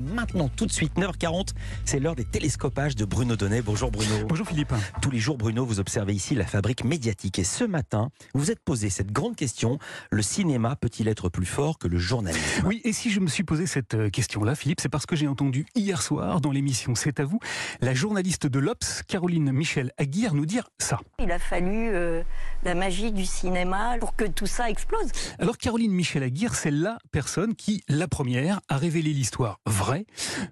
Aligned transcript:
Maintenant, 0.00 0.48
tout 0.48 0.66
de 0.66 0.72
suite, 0.72 0.96
9h40, 0.96 1.50
c'est 1.84 2.00
l'heure 2.00 2.16
des 2.16 2.24
télescopages 2.24 2.96
de 2.96 3.04
Bruno 3.04 3.36
Donnet. 3.36 3.62
Bonjour 3.62 3.90
Bruno. 3.90 4.26
Bonjour 4.28 4.46
Philippe. 4.46 4.72
Tous 5.00 5.10
les 5.10 5.18
jours, 5.18 5.38
Bruno, 5.38 5.64
vous 5.64 5.78
observez 5.78 6.12
ici 6.12 6.34
la 6.34 6.46
fabrique 6.46 6.84
médiatique. 6.84 7.38
Et 7.38 7.44
ce 7.44 7.64
matin, 7.64 8.10
vous 8.34 8.44
vous 8.44 8.50
êtes 8.50 8.60
posé 8.60 8.90
cette 8.90 9.10
grande 9.10 9.36
question 9.36 9.78
le 10.10 10.20
cinéma 10.20 10.76
peut-il 10.76 11.08
être 11.08 11.30
plus 11.30 11.46
fort 11.46 11.78
que 11.78 11.88
le 11.88 11.96
journalisme? 11.96 12.66
Oui, 12.66 12.82
et 12.84 12.92
si 12.92 13.10
je 13.10 13.20
me 13.20 13.26
suis 13.26 13.42
posé 13.42 13.66
cette 13.66 13.94
euh, 13.94 14.10
question-là, 14.10 14.54
Philippe, 14.54 14.80
c'est 14.80 14.90
parce 14.90 15.06
que 15.06 15.16
j'ai 15.16 15.28
entendu 15.28 15.64
hier 15.74 16.02
soir 16.02 16.42
dans 16.42 16.50
l'émission 16.50 16.94
C'est 16.94 17.20
à 17.20 17.24
vous, 17.24 17.38
la 17.80 17.94
journaliste 17.94 18.46
de 18.46 18.58
l'Obs, 18.58 19.02
Caroline 19.08 19.50
Michel 19.50 19.92
Aguirre, 19.96 20.34
nous 20.34 20.44
dire 20.44 20.68
ça. 20.78 21.00
Il 21.20 21.30
a 21.30 21.38
fallu 21.38 21.88
euh, 21.88 22.22
la 22.64 22.74
magie 22.74 23.12
du 23.12 23.24
cinéma 23.24 23.96
pour 23.98 24.14
que 24.14 24.24
tout 24.24 24.46
ça 24.46 24.68
explose. 24.68 25.10
Alors, 25.38 25.56
Caroline 25.56 25.92
Michel 25.92 26.22
Aguirre, 26.22 26.54
c'est 26.54 26.70
la 26.70 26.98
personne 27.12 27.54
qui, 27.54 27.82
la 27.88 28.08
première, 28.08 28.60
a 28.68 28.76
révélé 28.76 29.12
l'histoire 29.14 29.60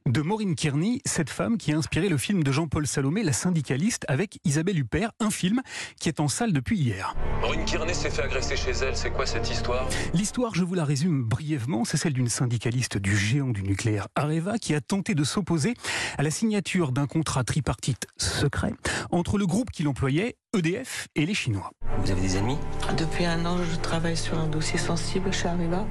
de 0.07 0.21
Maureen 0.21 0.55
Kearney, 0.55 1.01
cette 1.05 1.31
femme 1.31 1.57
qui 1.57 1.73
a 1.73 1.77
inspiré 1.77 2.09
le 2.09 2.19
film 2.19 2.43
de 2.43 2.53
Jean-Paul 2.53 2.87
Salomé, 2.87 3.23
La 3.23 3.33
syndicaliste, 3.33 4.05
avec 4.09 4.39
Isabelle 4.45 4.79
Huppert, 4.79 5.13
un 5.21 5.31
film 5.31 5.63
qui 5.99 6.09
est 6.09 6.21
en 6.21 6.29
salle 6.29 6.53
depuis 6.53 6.79
hier. 6.79 7.15
Maureen 7.41 7.65
Kearney 7.65 7.95
s'est 7.95 8.11
fait 8.11 8.23
agresser 8.23 8.57
chez 8.57 8.73
elle, 8.73 8.97
c'est 8.97 9.11
quoi 9.11 9.27
cette 9.27 9.51
histoire? 9.51 9.89
L'histoire, 10.13 10.55
je 10.55 10.65
vous 10.65 10.75
la 10.75 10.85
résume 10.85 11.25
brièvement, 11.25 11.85
c'est 11.85 11.97
celle 11.97 12.13
d'une 12.13 12.29
syndicaliste 12.29 12.99
du 12.99 13.17
géant 13.17 13.49
du 13.49 13.63
nucléaire 13.63 14.09
Areva 14.17 14.59
qui 14.59 14.75
a 14.75 14.81
tenté 14.81 15.15
de 15.15 15.25
s'opposer 15.25 15.75
à 16.19 16.23
la 16.23 16.31
signature 16.31 16.93
d'un 16.93 17.07
contrat 17.07 17.45
tripartite 17.45 18.07
secret 18.19 18.75
entre 19.11 19.39
le 19.39 19.47
groupe 19.47 19.71
qui 19.71 19.83
l'employait, 19.83 20.37
EDF, 20.55 21.09
et 21.15 21.25
les 21.25 21.35
Chinois. 21.35 21.71
Vous 21.99 22.11
avez 22.11 22.21
des 22.21 22.37
ennemis 22.37 22.59
Depuis 22.97 23.25
un 23.25 23.45
an, 23.47 23.57
je 23.59 23.77
travaille 23.77 24.17
sur 24.17 24.39
un 24.39 24.47
dossier 24.47 24.79
sensible 24.79 25.33
chez 25.33 25.49
Areva. 25.49 25.87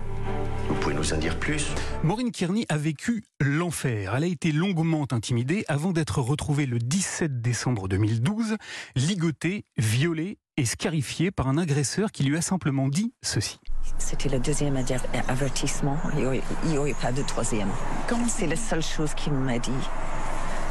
Vous 0.68 0.76
pouvez 0.76 0.94
nous 0.96 1.14
en 1.14 1.18
dire 1.18 1.38
plus 1.40 1.68
Maureen 2.04 2.32
Kearney 2.32 2.66
a 2.70 2.78
vécu 2.78 3.24
l'enfer. 3.40 4.14
Elle 4.16 4.24
a 4.24 4.28
été 4.28 4.52
longuement 4.52 5.06
intimidée 5.12 5.64
avant 5.68 5.92
d'être 5.92 6.20
retrouvée 6.22 6.66
le 6.66 6.80
17 6.80 7.42
décembre 7.42 7.88
2012, 7.88 8.58
ligotée, 8.96 9.66
violée 9.78 10.38
et 10.58 10.66
scarifiée 10.66 11.32
par 11.32 11.48
un 11.48 11.58
agresseur 11.58 12.12
qui 12.12 12.24
lui 12.24 12.38
a 12.38 12.42
simplement 12.42 12.88
dit 12.90 13.14
ceci. 13.22 13.60
C'était 13.98 14.30
le 14.30 14.40
deuxième 14.40 14.76
aver- 14.78 14.98
avertissement. 15.28 15.98
Il 16.18 16.42
n'y 16.70 16.78
aurait, 16.78 16.94
pas 17.02 17.12
de 17.12 17.22
troisième. 17.22 17.70
C'est 18.28 18.48
la 18.48 18.56
seule 18.56 18.84
chose 18.84 19.14
qu'il 19.14 19.34
m'a 19.34 19.60
dit. 19.60 19.72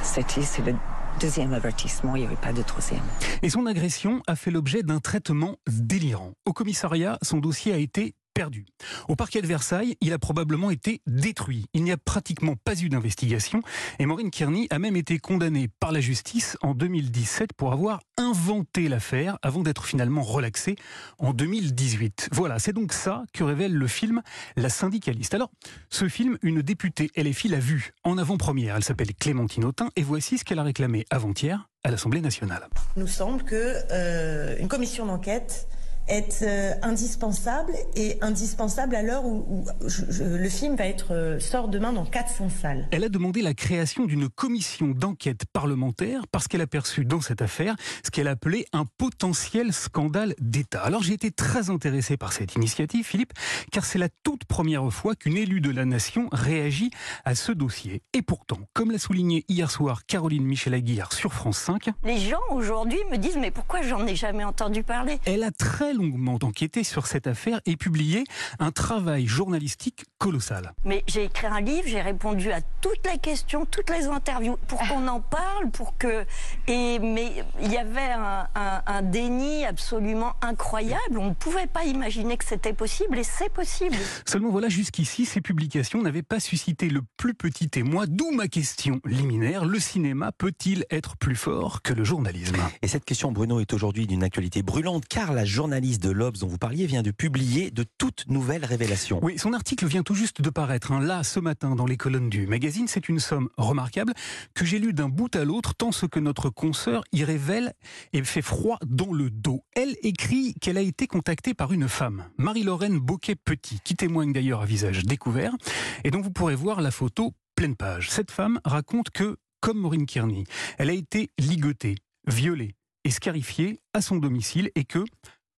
C'était 0.03 0.43
c'est 0.43 0.63
le 0.65 0.75
deuxième 1.19 1.53
avertissement. 1.53 2.17
Il 2.17 2.21
n'y 2.21 2.27
aurait 2.27 2.37
pas 2.37 2.53
de 2.53 2.63
troisième. 2.63 3.03
Et 3.43 3.51
son 3.51 3.67
agression 3.67 4.23
a 4.27 4.37
fait 4.37 4.51
l'objet 4.51 4.83
d'un 4.83 5.01
traitement 5.01 5.57
délirant. 5.69 6.33
Au 6.45 6.53
commissariat, 6.53 7.19
son 7.23 7.39
dossier 7.39 7.73
a 7.73 7.77
été 7.77 8.15
perdu. 8.35 8.67
Au 9.09 9.17
parquet 9.17 9.43
de 9.43 9.47
Versailles, 9.47 9.97
il 10.01 10.13
a 10.13 10.19
probablement 10.19 10.71
été 10.71 11.03
détruit. 11.07 11.67
Il 11.75 11.85
n'y 11.85 11.93
a 11.93 11.97
pratiquement 11.97 12.55
pas 12.57 12.81
eu 12.81 12.89
d'investigation 12.89 13.63
et 13.99 14.07
Maureen 14.07 14.31
Kearney 14.31 14.67
a 14.71 14.79
même 14.79 14.97
été 14.97 15.19
condamnée 15.19 15.69
par 15.81 15.93
la 15.93 16.01
justice 16.01 16.57
en 16.63 16.75
2017 16.75 17.53
pour 17.53 17.73
avoir 17.73 18.01
inventé 18.17 18.89
l'affaire 18.89 19.39
avant 19.43 19.63
d'être 19.63 19.85
finalement 19.85 20.23
relaxée 20.23 20.77
en 21.19 21.33
2018. 21.33 22.31
Voilà, 22.33 22.59
c'est 22.59 22.73
donc 22.73 22.93
ça 22.93 23.25
que 23.33 23.45
révèle 23.45 23.75
le 23.75 23.87
film 23.87 24.23
La 24.57 24.69
syndicaliste. 24.69 25.35
Alors, 25.35 25.51
ce 25.91 26.09
film, 26.09 26.39
une 26.43 26.63
députée 26.63 27.11
LFI 27.17 27.49
l'a 27.49 27.59
vu 27.59 27.93
en 28.05 28.19
avant-première. 28.19 28.77
Elle 28.77 28.85
s'appelle 28.85 29.15
Clémentine 29.15 29.65
Autain 29.65 29.91
et 29.97 30.03
voici 30.03 30.39
ce 30.39 30.45
qu'elle 30.45 30.59
a 30.59 30.63
réclamé 30.63 31.05
avant-hier 31.11 31.69
à 31.85 31.91
l'Assemblée 31.91 32.21
nationale. 32.21 32.67
nous 32.97 33.07
semble 33.07 33.43
que 33.43 33.75
euh, 33.91 34.67
commission 34.71 35.05
d'enquête 35.07 35.67
est 36.09 36.43
euh, 36.43 36.73
indispensable 36.83 37.73
et 37.95 38.19
indispensable 38.21 38.95
à 38.97 39.03
l'heure 39.03 39.25
où, 39.25 39.45
où 39.49 39.65
je- 39.89 40.05
je- 40.11 40.25
le 40.25 40.49
film 40.49 40.75
va 40.77 40.87
être 40.87 41.13
euh, 41.15 41.39
sort 41.39 41.69
demain 41.69 41.93
dans 41.93 42.05
400 42.05 42.49
salles. 42.49 42.89
Elle 42.91 43.05
a 43.05 43.09
demandé 43.09 43.43
la 43.43 43.55
création 43.55 44.07
d'une 44.07 44.29
commission 44.29 44.89
d'enquête 44.89 45.43
parlementaire 45.53 46.27
parce 46.33 46.49
qu'elle 46.49 46.61
a 46.63 46.67
perçu 46.67 47.05
dans 47.05 47.21
cette 47.21 47.43
affaire 47.43 47.77
ce 48.05 48.11
qu'elle 48.11 48.29
appelait 48.29 48.67
un 48.73 48.85
potentiel 48.99 49.73
scandale 49.73 50.35
d'État. 50.41 50.81
Alors 50.83 51.03
j'ai 51.03 51.13
été 51.15 51.31
très 51.31 51.71
intéressé 51.71 52.17
par 52.17 52.33
cette 52.33 52.55
initiative, 52.57 53.05
Philippe, 53.05 53.33
car 53.71 53.85
c'est 53.85 53.99
la 53.99 54.09
toute 54.25 54.45
première 54.45 54.91
fois 54.93 55.15
qu'une 55.15 55.37
élue 55.37 55.61
de 55.61 55.71
la 55.71 55.85
nation 55.85 56.29
réagit 56.33 56.91
à 57.25 57.35
ce 57.35 57.53
dossier. 57.53 58.03
Et 58.15 58.23
pourtant, 58.23 58.59
comme 58.73 58.91
l'a 58.91 58.99
souligné 58.99 59.45
hier 59.49 59.71
soir 59.71 60.05
Caroline 60.07 60.45
Michel 60.45 60.75
Aguirre 60.75 61.13
sur 61.13 61.33
France 61.33 61.59
5, 61.59 61.91
Les 62.05 62.19
gens 62.19 62.39
aujourd'hui 62.51 62.99
me 63.11 63.17
disent 63.17 63.37
mais 63.39 63.51
pourquoi 63.51 63.83
j'en 63.83 64.07
ai 64.07 64.17
jamais 64.17 64.45
entendu 64.45 64.83
parler? 64.83 65.19
elle 65.27 65.45
a 65.45 65.51
très 65.51 65.93
longuement 66.01 66.39
enquêté 66.43 66.83
sur 66.85 67.07
cette 67.07 67.27
affaire 67.27 67.61
et 67.67 67.77
publié 67.77 68.25
un 68.59 68.71
travail 68.71 69.27
journalistique 69.27 70.05
colossal. 70.19 70.73
Mais 70.85 71.05
j'ai 71.07 71.25
écrit 71.25 71.47
un 71.47 71.61
livre, 71.61 71.87
j'ai 71.87 72.01
répondu 72.01 72.51
à 72.53 72.61
toutes 72.81 73.07
les 73.11 73.19
questions, 73.19 73.67
toutes 73.67 73.91
les 73.91 74.07
interviews 74.07 74.57
pour 74.67 74.79
qu'on 74.89 75.07
en 75.09 75.21
parle, 75.21 75.71
pour 75.71 75.97
que 75.99 76.25
et 76.67 76.99
mais 76.99 77.45
il 77.63 77.71
y 77.73 77.77
avait 77.77 78.01
un, 78.13 78.47
un- 78.55 78.83
un 78.87 79.03
déni 79.03 79.65
absolument 79.65 80.33
incroyable. 80.43 81.19
On 81.19 81.29
ne 81.29 81.35
pouvait 81.35 81.67
pas 81.67 81.85
imaginer 81.85 82.37
que 82.37 82.45
c'était 82.45 82.73
possible 82.73 83.19
et 83.19 83.25
c'est 83.25 83.53
possible. 83.53 83.97
Seulement 84.27 84.51
voilà, 84.51 84.69
jusqu'ici, 84.69 85.27
ces 85.27 85.41
publications 85.41 86.01
n'avaient 86.03 86.23
pas 86.23 86.41
suscité 86.41 86.89
le 86.89 87.03
plus 87.17 87.35
petit 87.35 87.69
émoi, 87.77 88.07
d'où 88.07 88.31
ma 88.31 88.49
question 88.49 89.01
liminaire. 89.05 89.65
Le 89.65 89.79
cinéma 89.79 90.33
peut-il 90.33 90.85
être 90.91 91.17
plus 91.17 91.37
fort 91.37 91.83
que 91.83 91.93
le 91.93 92.05
journalisme? 92.05 92.57
Et 92.83 92.89
cette 92.89 93.05
question, 93.05 93.33
Bruno, 93.33 93.61
est 93.61 93.73
aujourd'hui 93.73 94.07
d'une 94.07 94.23
actualité 94.23 94.63
brûlante 94.63 95.05
car 95.09 95.33
la 95.33 95.45
journaliste 95.45 95.80
de 95.81 96.11
l'Obs 96.11 96.39
dont 96.39 96.47
vous 96.47 96.59
parliez 96.59 96.87
vient 96.87 97.03
de 97.03 97.11
publier 97.11 97.71
de 97.71 97.85
toutes 97.97 98.27
nouvelles 98.29 98.65
révélations. 98.65 99.19
Oui, 99.23 99.39
son 99.39 99.55
article 99.55 99.87
vient 99.87 100.03
tout 100.03 100.15
juste 100.15 100.43
de 100.43 100.51
paraître, 100.51 100.93
hein, 100.93 101.01
là, 101.01 101.23
ce 101.23 101.41
matin, 101.41 101.75
dans 101.75 101.87
les 101.87 101.97
colonnes 101.97 102.29
du 102.29 102.47
magazine. 102.47 102.87
C'est 102.87 103.09
une 103.09 103.19
somme 103.19 103.49
remarquable 103.57 104.13
que 104.55 104.67
j'ai 104.67 104.79
lue 104.79 104.93
d'un 104.93 105.09
bout 105.09 105.35
à 105.35 105.45
l'autre, 105.45 105.75
tant 105.75 105.91
ce 105.91 106.05
que 106.05 106.21
notre 106.21 106.51
consoeur 106.51 107.03
y 107.13 107.25
révèle 107.25 107.73
et 108.13 108.23
fait 108.23 108.43
froid 108.43 108.79
dans 108.85 109.13
le 109.13 109.31
dos. 109.31 109.65
Elle 109.75 109.97
écrit 110.03 110.55
qu'elle 110.61 110.77
a 110.77 110.83
été 110.83 111.07
contactée 111.07 111.55
par 111.55 111.73
une 111.73 111.89
femme, 111.89 112.25
Marie-Lorraine 112.37 112.99
Boquet-Petit, 112.99 113.81
qui 113.83 113.97
témoigne 113.97 114.33
d'ailleurs 114.33 114.61
à 114.61 114.67
visage 114.67 115.05
découvert, 115.05 115.57
et 116.05 116.11
dont 116.11 116.21
vous 116.21 116.31
pourrez 116.31 116.55
voir 116.55 116.83
la 116.83 116.91
photo 116.91 117.33
pleine 117.57 117.77
page. 117.77 118.11
Cette 118.11 118.31
femme 118.31 118.61
raconte 118.65 119.11
que, 119.11 119.39
comme 119.61 119.79
Maureen 119.79 120.07
Kearney, 120.07 120.45
elle 120.79 120.91
a 120.91 120.95
été 120.95 121.31
ligotée, 121.39 121.97
violée 122.27 122.75
et 123.05 123.11
scarifiée 123.11 123.81
à 123.95 124.03
son 124.03 124.17
domicile 124.17 124.71
et 124.75 124.85
que, 124.85 125.05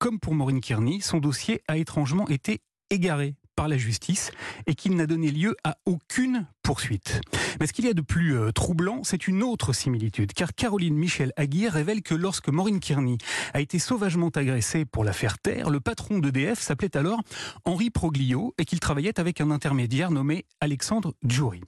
comme 0.03 0.19
pour 0.19 0.35
Maureen 0.35 0.61
Kearney, 0.61 1.01
son 1.01 1.19
dossier 1.19 1.63
a 1.69 1.77
étrangement 1.77 2.27
été 2.27 2.61
égaré 2.91 3.37
par 3.55 3.69
la 3.69 3.77
justice 3.77 4.31
et 4.67 4.75
qu'il 4.75 4.97
n'a 4.97 5.07
donné 5.07 5.31
lieu 5.31 5.57
à 5.65 5.77
aucune 5.87 6.47
poursuite. 6.63 7.21
Mais 7.61 7.67
ce 7.67 7.73
qu'il 7.73 7.85
y 7.85 7.89
a 7.89 7.95
de 7.95 8.01
plus 8.01 8.37
euh, 8.37 8.53
troublant, 8.53 9.03
c'est 9.05 9.27
une 9.27 9.43
autre 9.43 9.73
similitude, 9.73 10.33
car 10.33 10.55
Caroline 10.55 10.95
Michel 10.95 11.33
Aguirre 11.37 11.73
révèle 11.73 12.03
que 12.03 12.15
lorsque 12.15 12.49
Maureen 12.49 12.81
Kearney 12.81 13.19
a 13.53 13.61
été 13.61 13.79
sauvagement 13.79 14.29
agressée 14.29 14.85
pour 14.85 15.05
la 15.05 15.13
faire 15.13 15.39
taire, 15.39 15.71
le 15.71 15.81
patron 15.81 16.19
d'EDF 16.19 16.61
s'appelait 16.61 16.97
alors 16.97 17.21
Henri 17.65 17.91
Proglio 17.91 18.55
et 18.59 18.65
qu'il 18.65 18.81
travaillait 18.81 19.19
avec 19.19 19.41
un 19.41 19.51
intermédiaire 19.51 20.11
nommé 20.11 20.45
Alexandre 20.61 21.15
Djouri. 21.25 21.63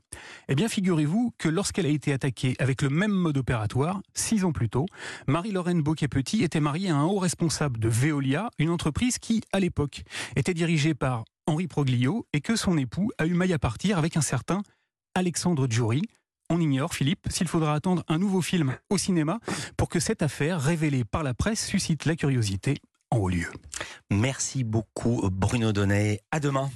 Eh 0.48 0.54
bien, 0.54 0.68
figurez-vous 0.68 1.34
que 1.38 1.48
lorsqu'elle 1.48 1.86
a 1.86 1.90
été 1.90 2.12
attaquée 2.12 2.54
avec 2.58 2.82
le 2.82 2.90
même 2.90 3.12
mode 3.12 3.38
opératoire, 3.38 4.00
six 4.14 4.44
ans 4.44 4.52
plus 4.52 4.68
tôt, 4.68 4.86
Marie-Lorraine 5.26 5.82
Boquet-Petit 5.82 6.44
était 6.44 6.60
mariée 6.60 6.90
à 6.90 6.96
un 6.96 7.04
haut 7.04 7.18
responsable 7.18 7.78
de 7.80 7.88
Veolia, 7.88 8.48
une 8.58 8.70
entreprise 8.70 9.18
qui, 9.18 9.42
à 9.52 9.60
l'époque, 9.60 10.02
était 10.36 10.54
dirigée 10.54 10.94
par 10.94 11.24
Henri 11.46 11.66
Proglio 11.66 12.26
et 12.32 12.40
que 12.40 12.56
son 12.56 12.76
époux 12.78 13.10
a 13.18 13.26
eu 13.26 13.34
maille 13.34 13.52
à 13.52 13.58
partir 13.58 13.98
avec 13.98 14.16
un 14.16 14.20
certain 14.20 14.62
Alexandre 15.14 15.66
Djouri. 15.68 16.02
On 16.50 16.60
ignore, 16.60 16.94
Philippe, 16.94 17.26
s'il 17.30 17.48
faudra 17.48 17.74
attendre 17.74 18.04
un 18.08 18.18
nouveau 18.18 18.42
film 18.42 18.76
au 18.90 18.98
cinéma 18.98 19.40
pour 19.76 19.88
que 19.88 20.00
cette 20.00 20.22
affaire, 20.22 20.60
révélée 20.60 21.04
par 21.04 21.22
la 21.22 21.34
presse, 21.34 21.64
suscite 21.66 22.04
la 22.04 22.16
curiosité 22.16 22.76
en 23.10 23.18
haut 23.18 23.28
lieu. 23.28 23.50
Merci 24.10 24.64
beaucoup, 24.64 25.28
Bruno 25.30 25.72
Donnet. 25.72 26.20
À 26.30 26.40
demain. 26.40 26.70